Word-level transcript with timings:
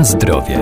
Na 0.00 0.04
zdrowie. 0.04 0.58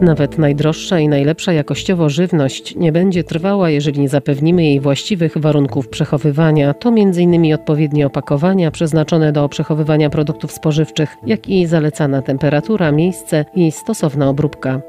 Nawet 0.00 0.38
najdroższa 0.38 0.98
i 0.98 1.08
najlepsza 1.08 1.52
jakościowo 1.52 2.08
żywność 2.08 2.76
nie 2.76 2.92
będzie 2.92 3.24
trwała, 3.24 3.70
jeżeli 3.70 4.00
nie 4.00 4.08
zapewnimy 4.08 4.64
jej 4.64 4.80
właściwych 4.80 5.38
warunków 5.38 5.88
przechowywania. 5.88 6.74
To 6.74 6.88
m.in. 6.88 7.54
odpowiednie 7.54 8.06
opakowania 8.06 8.70
przeznaczone 8.70 9.32
do 9.32 9.48
przechowywania 9.48 10.10
produktów 10.10 10.52
spożywczych, 10.52 11.16
jak 11.26 11.48
i 11.48 11.66
zalecana 11.66 12.22
temperatura, 12.22 12.92
miejsce 12.92 13.44
i 13.54 13.72
stosowna 13.72 14.28
obróbka. 14.28 14.80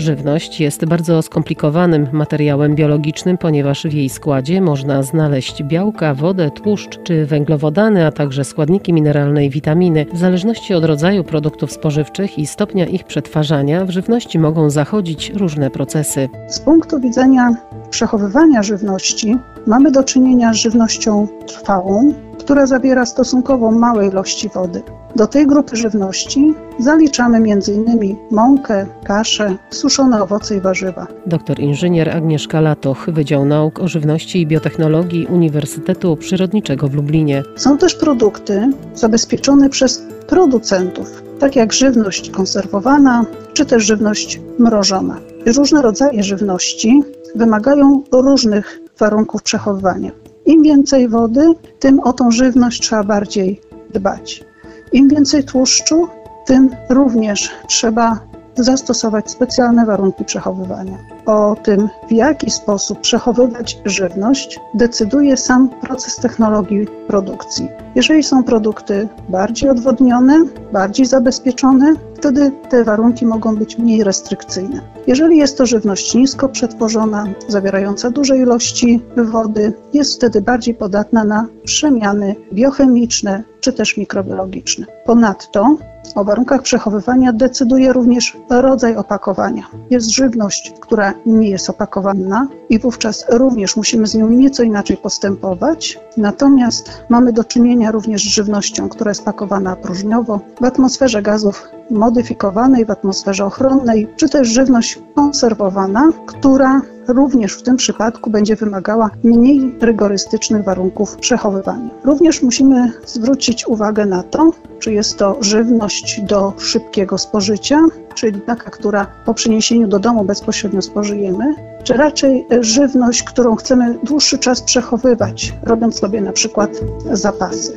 Żywność 0.00 0.60
jest 0.60 0.84
bardzo 0.84 1.22
skomplikowanym 1.22 2.08
materiałem 2.12 2.74
biologicznym, 2.74 3.38
ponieważ 3.38 3.84
w 3.84 3.92
jej 3.92 4.08
składzie 4.08 4.60
można 4.60 5.02
znaleźć 5.02 5.62
białka, 5.62 6.14
wodę, 6.14 6.50
tłuszcz 6.50 7.02
czy 7.02 7.26
węglowodany, 7.26 8.06
a 8.06 8.12
także 8.12 8.44
składniki 8.44 8.92
mineralne 8.92 9.46
i 9.46 9.50
witaminy. 9.50 10.06
W 10.12 10.18
zależności 10.18 10.74
od 10.74 10.84
rodzaju 10.84 11.24
produktów 11.24 11.72
spożywczych 11.72 12.38
i 12.38 12.46
stopnia 12.46 12.86
ich 12.86 13.04
przetwarzania, 13.04 13.84
w 13.84 13.90
żywności 13.90 14.38
mogą 14.38 14.70
zachodzić 14.70 15.30
różne 15.30 15.70
procesy. 15.70 16.28
Z 16.48 16.60
punktu 16.60 17.00
widzenia 17.00 17.54
przechowywania 17.90 18.62
żywności 18.62 19.36
mamy 19.66 19.90
do 19.90 20.04
czynienia 20.04 20.52
z 20.52 20.56
żywnością 20.56 21.28
trwałą, 21.46 22.12
która 22.50 22.66
zawiera 22.66 23.06
stosunkowo 23.06 23.70
małe 23.70 24.06
ilości 24.06 24.48
wody. 24.48 24.82
Do 25.16 25.26
tej 25.26 25.46
grupy 25.46 25.76
żywności 25.76 26.54
zaliczamy 26.78 27.36
m.in. 27.36 28.16
mąkę, 28.30 28.86
kaszę, 29.04 29.56
suszone 29.70 30.22
owoce 30.22 30.56
i 30.56 30.60
warzywa. 30.60 31.06
Doktor 31.26 31.60
inżynier 31.60 32.16
Agnieszka 32.16 32.60
Latoch, 32.60 33.10
Wydział 33.10 33.44
Nauk 33.44 33.80
o 33.80 33.88
Żywności 33.88 34.40
i 34.40 34.46
Biotechnologii 34.46 35.26
Uniwersytetu 35.26 36.16
Przyrodniczego 36.16 36.88
w 36.88 36.94
Lublinie. 36.94 37.42
Są 37.56 37.78
też 37.78 37.94
produkty 37.94 38.70
zabezpieczone 38.94 39.68
przez 39.68 40.02
producentów, 40.28 41.22
tak 41.38 41.56
jak 41.56 41.72
żywność 41.72 42.30
konserwowana 42.30 43.24
czy 43.52 43.66
też 43.66 43.84
żywność 43.84 44.40
mrożona. 44.58 45.16
Różne 45.56 45.82
rodzaje 45.82 46.22
żywności 46.22 47.02
wymagają 47.34 48.02
różnych 48.12 48.80
warunków 48.98 49.42
przechowywania. 49.42 50.10
Im 50.50 50.62
więcej 50.62 51.08
wody, 51.08 51.54
tym 51.78 52.00
o 52.00 52.12
tą 52.12 52.30
żywność 52.30 52.80
trzeba 52.82 53.04
bardziej 53.04 53.60
dbać. 53.94 54.44
Im 54.92 55.08
więcej 55.08 55.44
tłuszczu, 55.44 56.08
tym 56.46 56.70
również 56.88 57.50
trzeba 57.68 58.20
zastosować 58.56 59.30
specjalne 59.30 59.86
warunki 59.86 60.24
przechowywania. 60.24 60.98
O 61.26 61.56
tym, 61.62 61.88
w 62.08 62.12
jaki 62.12 62.50
sposób 62.50 63.00
przechowywać 63.00 63.78
żywność, 63.84 64.60
decyduje 64.74 65.36
sam 65.36 65.68
proces 65.68 66.16
technologii 66.16 66.86
produkcji. 67.06 67.68
Jeżeli 67.94 68.22
są 68.22 68.42
produkty 68.42 69.08
bardziej 69.28 69.70
odwodnione, 69.70 70.44
bardziej 70.72 71.06
zabezpieczone, 71.06 71.94
wtedy 72.20 72.52
te 72.68 72.84
warunki 72.84 73.26
mogą 73.26 73.56
być 73.56 73.78
mniej 73.78 74.04
restrykcyjne. 74.04 74.80
Jeżeli 75.06 75.36
jest 75.36 75.58
to 75.58 75.66
żywność 75.66 76.14
nisko 76.14 76.48
przetworzona, 76.48 77.26
zawierająca 77.48 78.10
duże 78.10 78.38
ilości 78.38 79.02
wody, 79.16 79.72
jest 79.92 80.14
wtedy 80.14 80.40
bardziej 80.42 80.74
podatna 80.74 81.24
na 81.24 81.46
przemiany 81.64 82.36
biochemiczne 82.52 83.42
czy 83.60 83.72
też 83.72 83.96
mikrobiologiczne. 83.96 84.86
Ponadto 85.04 85.76
o 86.14 86.24
warunkach 86.24 86.62
przechowywania 86.62 87.32
decyduje 87.32 87.92
również 87.92 88.36
rodzaj 88.50 88.96
opakowania. 88.96 89.66
Jest 89.90 90.10
żywność, 90.10 90.72
która 90.80 91.14
nie 91.26 91.50
jest 91.50 91.70
opakowana 91.70 92.48
i 92.68 92.78
wówczas 92.78 93.24
również 93.28 93.76
musimy 93.76 94.06
z 94.06 94.14
nią 94.14 94.28
nieco 94.28 94.62
inaczej 94.62 94.96
postępować. 94.96 95.98
Natomiast 96.16 96.90
mamy 97.08 97.32
do 97.32 97.44
czynienia 97.44 97.90
również 97.90 98.22
z 98.22 98.34
żywnością, 98.34 98.88
która 98.88 99.10
jest 99.10 99.24
pakowana 99.24 99.76
próżniowo 99.76 100.40
w 100.60 100.64
atmosferze 100.64 101.22
gazów 101.22 101.79
modyfikowanej, 101.90 102.84
w 102.84 102.90
atmosferze 102.90 103.44
ochronnej, 103.44 104.08
czy 104.16 104.28
też 104.28 104.48
żywność 104.48 104.98
konserwowana, 105.14 106.10
która 106.26 106.80
również 107.08 107.52
w 107.52 107.62
tym 107.62 107.76
przypadku 107.76 108.30
będzie 108.30 108.56
wymagała 108.56 109.10
mniej 109.22 109.74
rygorystycznych 109.80 110.64
warunków 110.64 111.16
przechowywania. 111.16 111.90
Również 112.04 112.42
musimy 112.42 112.92
zwrócić 113.06 113.66
uwagę 113.66 114.06
na 114.06 114.22
to, 114.22 114.50
czy 114.78 114.92
jest 114.92 115.18
to 115.18 115.36
żywność 115.40 116.20
do 116.20 116.52
szybkiego 116.58 117.18
spożycia, 117.18 117.80
czyli 118.14 118.40
taka, 118.40 118.70
która 118.70 119.06
po 119.24 119.34
przyniesieniu 119.34 119.88
do 119.88 119.98
domu 119.98 120.24
bezpośrednio 120.24 120.82
spożyjemy, 120.82 121.54
czy 121.84 121.94
raczej 121.94 122.46
żywność, 122.60 123.22
którą 123.22 123.56
chcemy 123.56 123.98
dłuższy 124.04 124.38
czas 124.38 124.62
przechowywać, 124.62 125.54
robiąc 125.62 125.98
sobie 125.98 126.20
na 126.20 126.32
przykład 126.32 126.70
zapasy. 127.12 127.72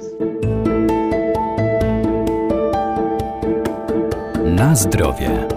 Na 4.56 4.76
zdrowie. 4.76 5.48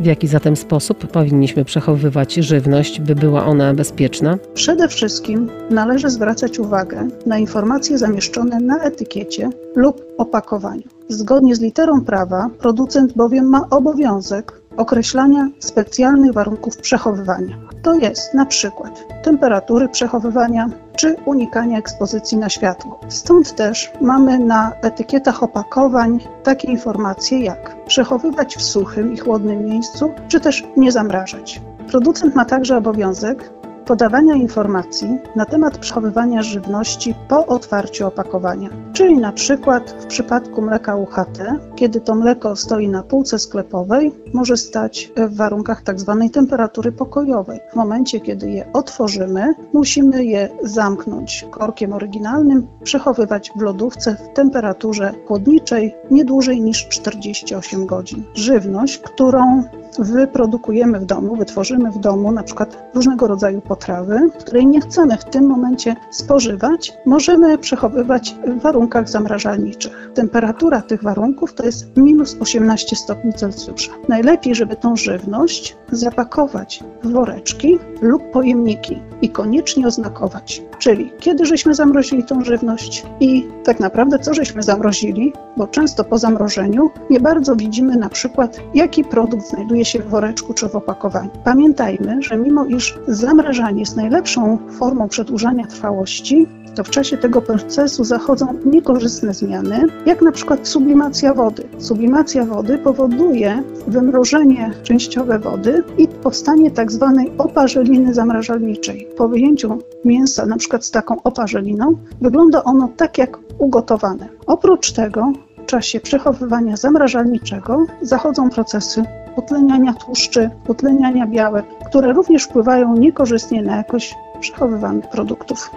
W 0.00 0.04
jaki 0.04 0.26
zatem 0.26 0.56
sposób 0.56 1.06
powinniśmy 1.06 1.64
przechowywać 1.64 2.34
żywność, 2.34 3.00
by 3.00 3.14
była 3.14 3.46
ona 3.46 3.74
bezpieczna? 3.74 4.38
Przede 4.54 4.88
wszystkim 4.88 5.50
należy 5.70 6.10
zwracać 6.10 6.58
uwagę 6.58 7.08
na 7.26 7.38
informacje 7.38 7.98
zamieszczone 7.98 8.60
na 8.60 8.82
etykiecie 8.82 9.50
lub 9.76 10.02
opakowaniu. 10.18 10.82
Zgodnie 11.08 11.56
z 11.56 11.60
literą 11.60 12.00
prawa, 12.00 12.50
producent 12.58 13.12
bowiem 13.12 13.44
ma 13.44 13.66
obowiązek 13.70 14.60
określania 14.76 15.48
specjalnych 15.58 16.32
warunków 16.32 16.76
przechowywania. 16.76 17.58
To 17.82 17.94
jest 17.94 18.34
na 18.34 18.46
przykład 18.46 19.04
temperatury 19.22 19.88
przechowywania 19.88 20.70
czy 20.98 21.16
unikania 21.24 21.78
ekspozycji 21.78 22.38
na 22.38 22.48
światło. 22.48 23.00
Stąd 23.08 23.54
też 23.54 23.92
mamy 24.00 24.38
na 24.38 24.72
etykietach 24.82 25.42
opakowań 25.42 26.18
takie 26.42 26.68
informacje 26.68 27.38
jak 27.38 27.84
przechowywać 27.84 28.56
w 28.56 28.62
suchym 28.62 29.12
i 29.12 29.16
chłodnym 29.16 29.64
miejscu, 29.64 30.12
czy 30.28 30.40
też 30.40 30.64
nie 30.76 30.92
zamrażać. 30.92 31.60
Producent 31.90 32.34
ma 32.34 32.44
także 32.44 32.76
obowiązek 32.76 33.50
podawania 33.84 34.34
informacji 34.34 35.18
na 35.36 35.44
temat 35.44 35.78
przechowywania 35.78 36.42
żywności 36.42 37.14
po 37.28 37.46
otwarciu 37.46 38.06
opakowania. 38.06 38.68
Czyli 38.98 39.18
na 39.18 39.32
przykład 39.32 39.90
w 39.90 40.06
przypadku 40.06 40.62
mleka 40.62 40.96
UHT, 40.96 41.38
kiedy 41.76 42.00
to 42.00 42.14
mleko 42.14 42.56
stoi 42.56 42.88
na 42.88 43.02
półce 43.02 43.38
sklepowej, 43.38 44.12
może 44.34 44.56
stać 44.56 45.12
w 45.16 45.36
warunkach 45.36 45.82
tzw. 45.82 46.18
Tak 46.22 46.32
temperatury 46.32 46.92
pokojowej. 46.92 47.60
W 47.72 47.76
momencie, 47.76 48.20
kiedy 48.20 48.50
je 48.50 48.72
otworzymy, 48.72 49.54
musimy 49.72 50.24
je 50.24 50.48
zamknąć 50.62 51.46
korkiem 51.50 51.92
oryginalnym, 51.92 52.66
przechowywać 52.82 53.50
w 53.56 53.60
lodówce 53.60 54.16
w 54.16 54.36
temperaturze 54.36 55.14
chłodniczej 55.26 55.94
nie 56.10 56.24
dłużej 56.24 56.60
niż 56.60 56.88
48 56.88 57.86
godzin. 57.86 58.22
Żywność, 58.34 58.98
którą 58.98 59.62
wyprodukujemy 59.98 61.00
w 61.00 61.04
domu, 61.04 61.36
wytworzymy 61.36 61.90
w 61.90 61.98
domu 61.98 62.32
na 62.32 62.42
przykład 62.42 62.90
różnego 62.94 63.26
rodzaju 63.26 63.60
potrawy, 63.60 64.30
której 64.38 64.66
nie 64.66 64.80
chcemy 64.80 65.16
w 65.16 65.24
tym 65.24 65.46
momencie 65.46 65.96
spożywać, 66.10 66.92
możemy 67.06 67.58
przechowywać 67.58 68.36
w 68.46 68.60
warunkach 68.62 68.87
zamrażalniczych. 69.08 70.10
Temperatura 70.14 70.82
tych 70.82 71.02
warunków 71.02 71.54
to 71.54 71.66
jest 71.66 71.96
minus 71.96 72.36
18 72.40 72.96
stopni 72.96 73.32
Celsjusza. 73.32 73.92
Najlepiej, 74.08 74.54
żeby 74.54 74.76
tą 74.76 74.96
żywność 74.96 75.76
zapakować 75.92 76.84
w 77.02 77.12
woreczki 77.12 77.78
lub 78.02 78.30
pojemniki 78.30 78.98
i 79.22 79.28
koniecznie 79.28 79.86
oznakować, 79.86 80.62
czyli 80.78 81.12
kiedy 81.18 81.46
żeśmy 81.46 81.74
zamrozili 81.74 82.24
tą 82.24 82.44
żywność 82.44 83.06
i 83.20 83.46
tak 83.64 83.80
naprawdę 83.80 84.18
co 84.18 84.34
żeśmy 84.34 84.62
zamrozili, 84.62 85.32
bo 85.56 85.66
często 85.66 86.04
po 86.04 86.18
zamrożeniu 86.18 86.90
nie 87.10 87.20
bardzo 87.20 87.56
widzimy 87.56 87.96
na 87.96 88.08
przykład 88.08 88.60
jaki 88.74 89.04
produkt 89.04 89.48
znajduje 89.48 89.84
się 89.84 89.98
w 89.98 90.08
woreczku 90.08 90.54
czy 90.54 90.68
w 90.68 90.76
opakowaniu. 90.76 91.30
Pamiętajmy, 91.44 92.22
że 92.22 92.36
mimo 92.36 92.64
iż 92.64 92.98
zamrażanie 93.08 93.80
jest 93.80 93.96
najlepszą 93.96 94.58
formą 94.70 95.08
przedłużania 95.08 95.66
trwałości, 95.66 96.46
to 96.74 96.84
w 96.84 96.90
czasie 96.90 97.16
tego 97.16 97.42
procesu 97.42 98.04
zachodzą 98.04 98.46
niekorzystne 98.78 99.34
zmiany, 99.34 99.86
jak 100.06 100.22
na 100.22 100.32
przykład 100.32 100.68
sublimacja 100.68 101.34
wody. 101.34 101.68
Sublimacja 101.78 102.44
wody 102.44 102.78
powoduje 102.78 103.62
wymrożenie 103.86 104.70
częściowe 104.82 105.38
wody 105.38 105.82
i 105.98 106.08
powstanie 106.08 106.70
tak 106.70 106.92
zwanej 106.92 107.32
oparzeliny 107.38 108.14
zamrażalniczej. 108.14 109.08
Po 109.16 109.28
wyjęciu 109.28 109.78
mięsa, 110.04 110.46
na 110.46 110.56
przykład 110.56 110.84
z 110.84 110.90
taką 110.90 111.22
oparzeliną, 111.22 111.96
wygląda 112.20 112.64
ono 112.64 112.88
tak 112.96 113.18
jak 113.18 113.38
ugotowane. 113.58 114.28
Oprócz 114.46 114.92
tego 114.92 115.32
w 115.62 115.66
czasie 115.66 116.00
przechowywania 116.00 116.76
zamrażalniczego 116.76 117.86
zachodzą 118.02 118.50
procesy 118.50 119.02
utleniania 119.36 119.94
tłuszczy, 119.94 120.50
utleniania 120.68 121.26
białek, 121.26 121.66
które 121.86 122.12
również 122.12 122.44
wpływają 122.44 122.96
niekorzystnie 122.96 123.62
na 123.62 123.76
jakość 123.76 124.14
przechowywanych 124.40 125.08
produktów. 125.08 125.70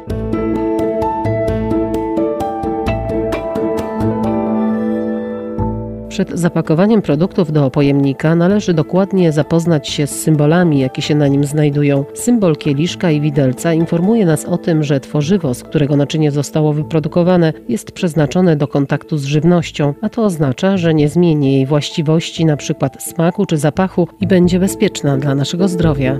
Przed 6.11 6.39
zapakowaniem 6.39 7.01
produktów 7.01 7.51
do 7.51 7.69
pojemnika 7.69 8.35
należy 8.35 8.73
dokładnie 8.73 9.31
zapoznać 9.31 9.89
się 9.89 10.07
z 10.07 10.21
symbolami, 10.21 10.79
jakie 10.79 11.01
się 11.01 11.15
na 11.15 11.27
nim 11.27 11.43
znajdują. 11.43 12.05
Symbol 12.13 12.55
kieliszka 12.55 13.11
i 13.11 13.21
widelca 13.21 13.73
informuje 13.73 14.25
nas 14.25 14.45
o 14.45 14.57
tym, 14.57 14.83
że 14.83 14.99
tworzywo, 14.99 15.53
z 15.53 15.63
którego 15.63 15.95
naczynie 15.95 16.31
zostało 16.31 16.73
wyprodukowane, 16.73 17.53
jest 17.69 17.91
przeznaczone 17.91 18.55
do 18.55 18.67
kontaktu 18.67 19.17
z 19.17 19.23
żywnością, 19.23 19.93
a 20.01 20.09
to 20.09 20.23
oznacza, 20.23 20.77
że 20.77 20.93
nie 20.93 21.09
zmieni 21.09 21.53
jej 21.53 21.65
właściwości, 21.65 22.43
np. 22.43 22.89
smaku 22.99 23.45
czy 23.45 23.57
zapachu 23.57 24.07
i 24.21 24.27
będzie 24.27 24.59
bezpieczna 24.59 25.17
dla 25.17 25.35
naszego 25.35 25.67
zdrowia. 25.67 26.19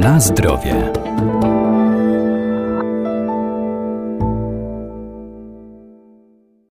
Na 0.00 0.20
zdrowie. 0.20 0.97